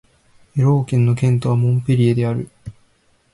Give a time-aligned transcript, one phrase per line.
[0.57, 2.49] エロー県の県都はモンペリエである